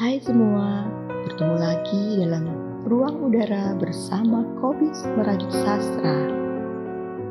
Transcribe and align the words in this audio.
Hai 0.00 0.16
semua, 0.16 0.88
bertemu 1.28 1.56
lagi 1.60 2.04
dalam 2.24 2.48
ruang 2.88 3.20
udara 3.20 3.76
bersama 3.76 4.48
Kobis 4.56 5.04
Merajut 5.12 5.52
Sastra. 5.52 6.24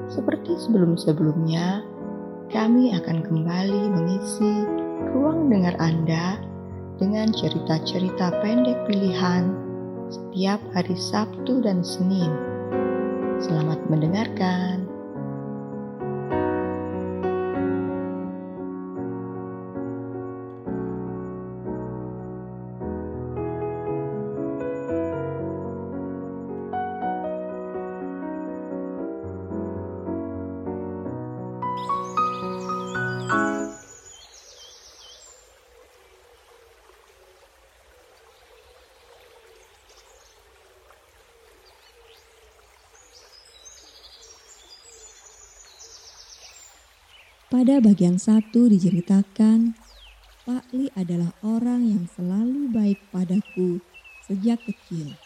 Seperti 0.05 0.53
sebelum-sebelumnya, 0.53 1.81
kami 2.53 2.93
akan 2.93 3.25
kembali 3.25 3.89
mengisi 3.89 4.69
ruang 5.17 5.49
dengar 5.49 5.73
Anda 5.81 6.37
dengan 7.01 7.33
cerita-cerita 7.33 8.37
pendek 8.45 8.85
pilihan 8.85 9.49
setiap 10.13 10.61
hari 10.77 10.93
Sabtu 10.93 11.65
dan 11.65 11.81
Senin. 11.81 12.29
Selamat 13.41 13.81
mendengarkan. 13.89 14.88
Pada 47.49 47.81
bagian 47.81 48.21
satu 48.21 48.69
diceritakan, 48.69 49.73
Pak 50.45 50.69
Li 50.69 50.85
adalah 50.93 51.33
orang 51.41 51.81
yang 51.81 52.05
selalu 52.05 52.69
baik 52.69 53.01
padaku 53.09 53.81
sejak 54.21 54.61
kecil. 54.69 55.17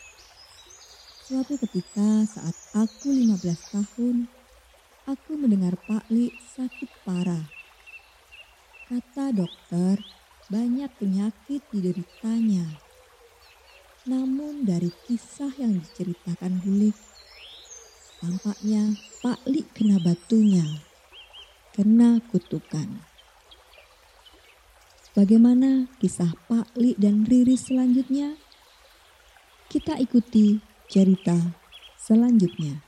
Suatu 1.28 1.60
ketika 1.60 2.24
saat 2.24 2.56
aku 2.80 3.12
15 3.12 3.44
tahun, 3.76 4.32
aku 5.04 5.36
mendengar 5.36 5.76
Pak 5.84 6.08
Li 6.08 6.32
sakit 6.56 6.88
parah. 7.04 7.44
Kata 8.88 9.36
dokter, 9.36 10.00
banyak 10.48 10.96
penyakit 10.96 11.60
dideritanya. 11.76 12.64
Namun 14.08 14.64
dari 14.64 14.96
kisah 15.12 15.52
yang 15.60 15.76
diceritakan 15.76 16.56
Bulik, 16.64 16.96
tampaknya 18.24 18.96
Pak 19.20 19.44
Li 19.44 19.68
kena 19.76 20.00
batunya 20.00 20.93
kena 21.74 22.22
kutukan. 22.30 23.02
Bagaimana 25.18 25.90
kisah 25.98 26.38
Pak 26.46 26.70
Li 26.78 26.94
dan 27.02 27.26
Riri 27.26 27.58
selanjutnya? 27.58 28.38
Kita 29.74 29.98
ikuti 29.98 30.62
cerita 30.86 31.34
selanjutnya. 31.98 32.86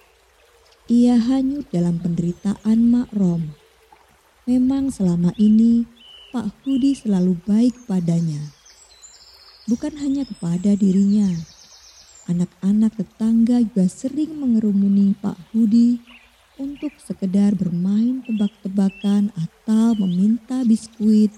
ia 0.87 1.19
hanyut 1.19 1.67
dalam 1.75 1.99
penderitaan 1.99 2.79
Mak 2.79 3.11
Rom. 3.11 3.59
Memang 4.47 4.95
selama 4.95 5.35
ini 5.35 5.83
Pak 6.31 6.63
Hudi 6.63 6.95
selalu 6.95 7.35
baik 7.43 7.75
padanya. 7.91 8.55
Bukan 9.67 9.99
hanya 9.99 10.23
kepada 10.23 10.79
dirinya, 10.79 11.27
anak-anak 12.31 12.95
tetangga 12.95 13.59
juga 13.67 13.91
sering 13.91 14.39
mengerumuni 14.39 15.19
Pak 15.19 15.51
Hudi 15.51 15.99
untuk 16.55 16.95
sekedar 17.03 17.59
bermain 17.59 18.23
tebak-tebakan 18.23 19.35
atau 19.35 19.99
meminta 19.99 20.63
biskuit, 20.63 21.35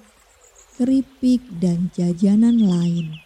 keripik, 0.77 1.41
dan 1.57 1.89
jajanan 1.97 2.61
lain. 2.61 3.17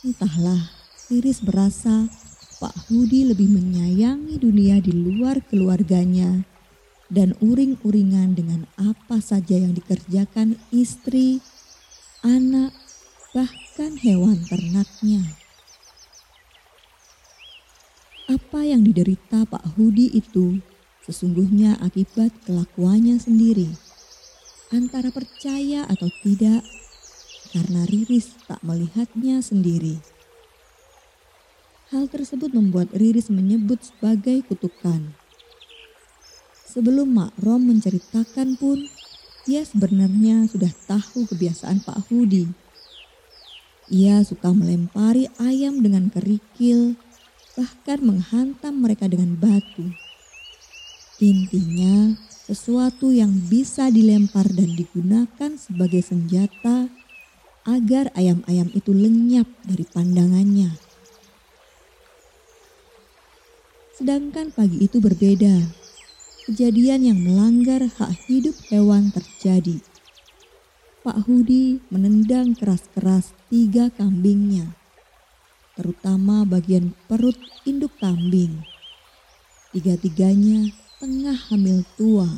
Entahlah, 0.00 0.72
Iris 1.12 1.44
berasa 1.44 2.08
Pak 2.64 2.88
Hudi 2.88 3.28
lebih 3.28 3.52
menyayangi 3.52 4.40
dunia 4.40 4.80
di 4.80 4.88
luar 4.88 5.44
keluarganya 5.52 6.48
dan 7.12 7.36
uring-uringan 7.44 8.32
dengan 8.32 8.64
apa 8.80 9.20
saja 9.20 9.60
yang 9.60 9.76
dikerjakan 9.76 10.56
istri, 10.72 11.44
anak, 12.24 12.72
bahkan 13.36 14.00
hewan 14.00 14.40
ternaknya. 14.48 15.36
Apa 18.32 18.64
yang 18.64 18.80
diderita 18.80 19.44
Pak 19.44 19.76
Hudi 19.76 20.08
itu 20.16 20.64
sesungguhnya 21.04 21.76
akibat 21.84 22.32
kelakuannya 22.48 23.20
sendiri. 23.20 23.76
Antara 24.72 25.12
percaya 25.12 25.84
atau 25.84 26.08
tidak, 26.24 26.64
karena 27.52 27.84
Riris 27.92 28.40
tak 28.48 28.64
melihatnya 28.64 29.44
sendiri. 29.44 30.13
Hal 31.94 32.10
tersebut 32.10 32.50
membuat 32.50 32.90
Riris 32.90 33.30
menyebut 33.30 33.78
sebagai 33.78 34.42
kutukan. 34.50 35.14
Sebelum 36.66 37.06
Mak 37.06 37.38
Rom 37.38 37.70
menceritakan 37.70 38.58
pun, 38.58 38.82
ia 39.46 39.62
sebenarnya 39.62 40.50
sudah 40.50 40.74
tahu 40.90 41.22
kebiasaan 41.30 41.86
Pak 41.86 42.10
Hudi. 42.10 42.50
Ia 43.94 44.26
suka 44.26 44.50
melempari 44.50 45.30
ayam 45.38 45.86
dengan 45.86 46.10
kerikil, 46.10 46.98
bahkan 47.54 48.02
menghantam 48.02 48.74
mereka 48.82 49.06
dengan 49.06 49.38
batu. 49.38 49.86
Intinya, 51.22 52.18
sesuatu 52.26 53.14
yang 53.14 53.30
bisa 53.46 53.86
dilempar 53.94 54.50
dan 54.50 54.74
digunakan 54.74 55.54
sebagai 55.54 56.02
senjata 56.02 56.90
agar 57.64 58.10
ayam-ayam 58.18 58.68
itu 58.74 58.90
lenyap 58.90 59.46
dari 59.62 59.86
pandangannya. 59.88 60.53
Sedangkan 64.04 64.52
pagi 64.52 64.84
itu 64.84 65.00
berbeda. 65.00 65.64
Kejadian 66.44 67.08
yang 67.08 67.24
melanggar 67.24 67.88
hak 67.88 68.12
hidup 68.28 68.52
hewan 68.68 69.08
terjadi. 69.08 69.80
Pak 71.00 71.24
Hudi 71.24 71.80
menendang 71.88 72.52
keras-keras 72.52 73.32
tiga 73.48 73.88
kambingnya, 73.88 74.76
terutama 75.72 76.44
bagian 76.44 76.92
perut 77.08 77.32
induk 77.64 77.96
kambing. 77.96 78.68
Tiga-tiganya 79.72 80.68
tengah 81.00 81.40
hamil 81.48 81.88
tua. 81.96 82.28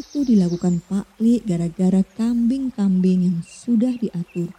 Itu 0.00 0.24
dilakukan 0.24 0.80
Pak 0.88 1.20
Li 1.20 1.44
gara-gara 1.44 2.00
kambing-kambing 2.16 3.28
yang 3.28 3.38
sudah 3.44 3.92
diatur. 4.00 4.56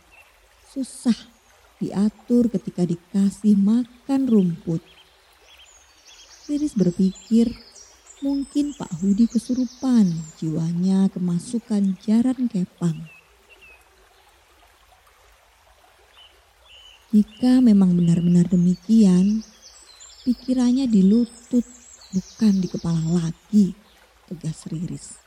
Susah 0.62 1.18
diatur 1.82 2.54
ketika 2.54 2.86
dikasih 2.86 3.58
makan 3.58 4.30
rumput. 4.30 4.97
Riris 6.48 6.80
berpikir 6.80 7.52
mungkin 8.24 8.72
Pak 8.72 9.04
Hudi 9.04 9.28
kesurupan, 9.28 10.16
jiwanya 10.40 11.12
kemasukan 11.12 12.00
jaran 12.00 12.48
kepang. 12.48 13.12
Jika 17.12 17.60
memang 17.60 18.00
benar-benar 18.00 18.48
demikian, 18.48 19.44
pikirannya 20.24 20.88
di 20.88 21.04
lutut 21.04 21.68
bukan 22.16 22.64
di 22.64 22.68
kepala 22.72 23.04
lagi, 23.12 23.76
tegas 24.32 24.72
Riris. 24.72 25.20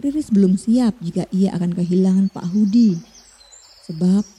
Riris 0.00 0.32
belum 0.32 0.56
siap 0.56 0.96
jika 1.04 1.28
ia 1.32 1.52
akan 1.52 1.76
kehilangan 1.76 2.32
Pak 2.32 2.48
Hudi. 2.52 2.96
Sebab 3.88 4.35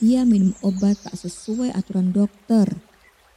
ia 0.00 0.24
minum 0.24 0.56
obat 0.64 0.96
tak 1.04 1.12
sesuai 1.12 1.76
aturan 1.76 2.16
dokter. 2.16 2.80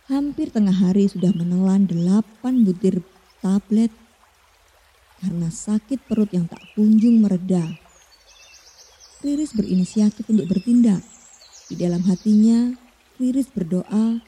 Hampir 0.07 0.51
tengah 0.51 0.75
hari 0.75 1.12
sudah 1.12 1.36
menelan 1.36 1.88
delapan 1.88 2.63
butir 2.63 3.04
tablet 3.44 3.92
karena 5.19 5.48
sakit 5.48 6.04
perut 6.07 6.31
yang 6.31 6.48
tak 6.48 6.60
kunjung 6.75 7.24
mereda. 7.24 7.63
Riris 9.24 9.56
berinisiatif 9.56 10.27
untuk 10.27 10.51
bertindak. 10.51 11.00
Di 11.71 11.80
dalam 11.80 12.04
hatinya, 12.07 12.75
Riris 13.16 13.48
berdoa 13.51 14.19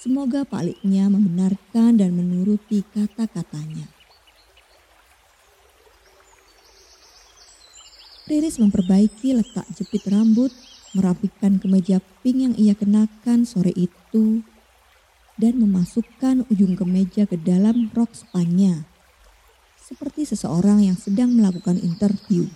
semoga 0.00 0.48
paliknya 0.48 1.12
membenarkan 1.12 2.00
dan 2.00 2.16
menuruti 2.16 2.80
kata-katanya. 2.96 3.84
Riris 8.24 8.56
memperbaiki 8.56 9.36
letak 9.36 9.68
jepit 9.76 10.08
rambut 10.08 10.54
merapikan 10.96 11.62
kemeja 11.62 12.02
pink 12.22 12.38
yang 12.38 12.54
ia 12.58 12.74
kenakan 12.74 13.46
sore 13.46 13.70
itu 13.76 14.42
dan 15.40 15.56
memasukkan 15.56 16.44
ujung 16.52 16.76
kemeja 16.76 17.24
ke 17.24 17.40
dalam 17.40 17.88
rok 17.96 18.12
spannya. 18.12 18.84
seperti 19.90 20.22
seseorang 20.22 20.86
yang 20.86 20.94
sedang 20.94 21.34
melakukan 21.34 21.74
interview. 21.74 22.46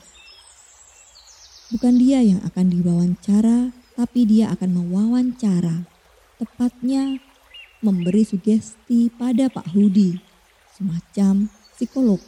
Bukan 1.75 1.99
dia 1.99 2.23
yang 2.23 2.39
akan 2.47 2.71
diwawancara, 2.71 3.75
tapi 3.99 4.23
dia 4.23 4.55
akan 4.55 4.71
mewawancara. 4.79 5.83
Tepatnya 6.39 7.19
memberi 7.83 8.23
sugesti 8.23 9.11
pada 9.11 9.51
Pak 9.51 9.75
Hudi, 9.75 10.15
semacam 10.79 11.51
psikolog. 11.75 12.23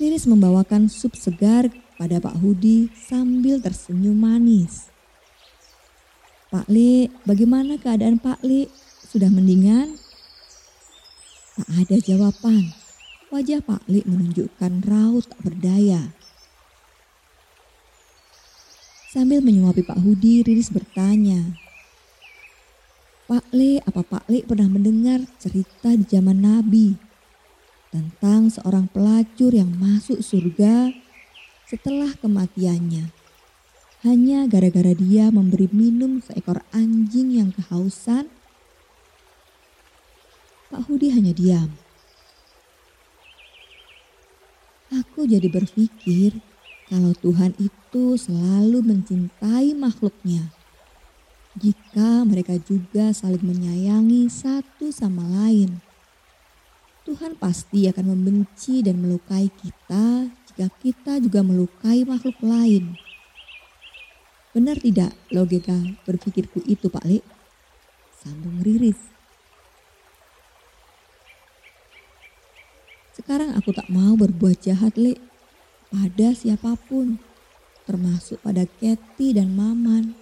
Riris 0.00 0.24
membawakan 0.24 0.88
sup 0.88 1.12
segar 1.12 1.68
pada 2.00 2.16
Pak 2.16 2.40
Hudi 2.40 2.88
sambil 2.96 3.60
tersenyum 3.60 4.16
manis. 4.16 4.88
Pak 6.48 6.72
Li, 6.72 7.12
bagaimana 7.28 7.76
keadaan 7.76 8.16
Pak 8.16 8.40
Li? 8.40 8.64
Sudah 9.04 9.28
mendingan? 9.28 10.00
Tak 11.60 11.68
ada 11.84 11.96
jawaban. 12.00 12.72
Wajah 13.28 13.60
Pak 13.60 13.84
Li 13.92 14.00
menunjukkan 14.08 14.88
raut 14.88 15.28
tak 15.28 15.40
berdaya. 15.44 16.16
Sambil 19.12 19.44
menyuapi 19.44 19.84
Pak 19.84 20.00
Hudi, 20.00 20.40
Riris 20.40 20.72
bertanya, 20.72 21.60
Pak 23.28 23.52
Li, 23.52 23.76
apa 23.84 24.00
Pak 24.00 24.32
Li 24.32 24.48
pernah 24.48 24.72
mendengar 24.72 25.28
cerita 25.36 25.92
di 25.92 26.08
zaman 26.08 26.40
Nabi 26.40 27.09
tentang 27.90 28.50
seorang 28.50 28.86
pelacur 28.90 29.50
yang 29.54 29.70
masuk 29.76 30.22
surga 30.22 30.94
setelah 31.66 32.14
kematiannya? 32.18 33.10
Hanya 34.00 34.48
gara-gara 34.48 34.96
dia 34.96 35.28
memberi 35.28 35.68
minum 35.68 36.24
seekor 36.24 36.64
anjing 36.72 37.36
yang 37.36 37.52
kehausan? 37.52 38.32
Pak 40.70 40.86
Hudi 40.88 41.12
hanya 41.12 41.36
diam. 41.36 41.74
Aku 44.90 45.28
jadi 45.28 45.46
berpikir 45.46 46.40
kalau 46.90 47.14
Tuhan 47.14 47.54
itu 47.60 48.18
selalu 48.18 48.82
mencintai 48.82 49.76
makhluknya. 49.76 50.50
Jika 51.58 52.24
mereka 52.24 52.58
juga 52.58 53.12
saling 53.12 53.42
menyayangi 53.42 54.26
satu 54.32 54.90
sama 54.90 55.26
lain. 55.26 55.89
Tuhan 57.10 57.34
pasti 57.42 57.90
akan 57.90 58.14
membenci 58.14 58.86
dan 58.86 59.02
melukai 59.02 59.50
kita 59.50 60.30
jika 60.30 60.66
kita 60.78 61.18
juga 61.18 61.42
melukai 61.42 62.06
makhluk 62.06 62.38
lain. 62.38 62.94
Benar 64.54 64.78
tidak 64.78 65.18
logika 65.34 65.74
berpikirku 66.06 66.62
itu 66.70 66.86
Pak 66.86 67.02
Li? 67.10 67.18
Sambung 68.14 68.62
Riris. 68.62 69.10
Sekarang 73.10 73.58
aku 73.58 73.74
tak 73.74 73.90
mau 73.90 74.14
berbuat 74.14 74.62
jahat, 74.62 74.94
Le. 74.94 75.18
Pada 75.90 76.30
siapa 76.30 76.78
pun. 76.86 77.18
Termasuk 77.90 78.38
pada 78.38 78.70
Kathy 78.78 79.34
dan 79.34 79.50
Maman. 79.58 80.14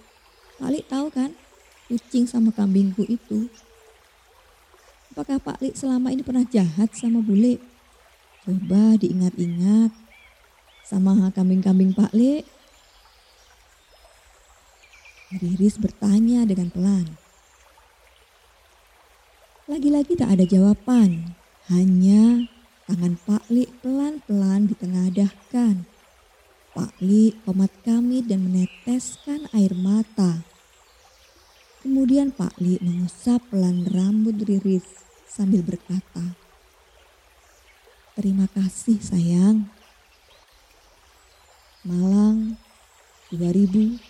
Pak 0.57 0.69
Li 0.73 0.81
tahu 0.89 1.13
kan? 1.13 1.37
Kucing 1.85 2.25
sama 2.25 2.49
kambingku 2.49 3.05
itu. 3.05 3.45
Apakah 5.19 5.35
Pak 5.43 5.59
Li 5.59 5.75
selama 5.75 6.15
ini 6.15 6.23
pernah 6.23 6.47
jahat 6.47 6.95
sama 6.95 7.19
bule? 7.19 7.59
Coba 8.47 8.95
diingat-ingat. 8.95 9.91
Sama 10.87 11.27
kambing-kambing 11.35 11.91
Pak 11.91 12.15
Li. 12.15 12.39
Riris 15.43 15.75
bertanya 15.75 16.47
dengan 16.47 16.71
pelan. 16.71 17.19
Lagi-lagi 19.67 20.15
tak 20.15 20.39
ada 20.39 20.47
jawaban, 20.47 21.35
hanya 21.67 22.47
Tangan 22.87 23.19
Pak 23.19 23.51
Li 23.51 23.67
pelan-pelan 23.83 24.71
ditengadahkan. 24.71 25.83
Pak 26.71 26.95
Li 27.03 27.35
komat 27.43 27.75
kami 27.83 28.23
dan 28.23 28.47
meneteskan 28.47 29.51
air 29.51 29.75
mata. 29.75 30.47
Kemudian 31.83 32.31
Pak 32.31 32.55
Li 32.63 32.79
mengusap 32.79 33.43
pelan 33.51 33.83
rambut 33.83 34.39
Riris 34.47 35.08
sambil 35.29 35.61
berkata, 35.61 36.35
Terima 38.19 38.51
kasih 38.51 38.99
sayang. 38.99 39.71
Malang 41.87 42.59
2019 43.31 44.03